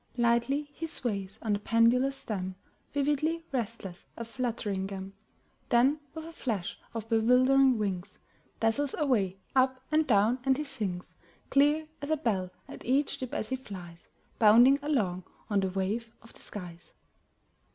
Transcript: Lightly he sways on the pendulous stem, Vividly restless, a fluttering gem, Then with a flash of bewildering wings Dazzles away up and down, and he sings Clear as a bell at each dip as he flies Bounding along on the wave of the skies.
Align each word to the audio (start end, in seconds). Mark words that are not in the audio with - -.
Lightly 0.31 0.71
he 0.73 0.87
sways 0.87 1.37
on 1.43 1.53
the 1.53 1.59
pendulous 1.59 2.17
stem, 2.17 2.55
Vividly 2.91 3.45
restless, 3.51 4.07
a 4.17 4.25
fluttering 4.25 4.87
gem, 4.87 5.13
Then 5.69 5.99
with 6.15 6.25
a 6.25 6.31
flash 6.31 6.79
of 6.95 7.07
bewildering 7.07 7.77
wings 7.77 8.17
Dazzles 8.59 8.95
away 8.97 9.37
up 9.55 9.79
and 9.91 10.07
down, 10.07 10.39
and 10.43 10.57
he 10.57 10.63
sings 10.63 11.13
Clear 11.51 11.85
as 12.01 12.09
a 12.09 12.17
bell 12.17 12.49
at 12.67 12.83
each 12.83 13.19
dip 13.19 13.31
as 13.35 13.49
he 13.49 13.55
flies 13.55 14.07
Bounding 14.39 14.79
along 14.81 15.23
on 15.51 15.59
the 15.59 15.69
wave 15.69 16.09
of 16.23 16.33
the 16.33 16.41
skies. 16.41 16.93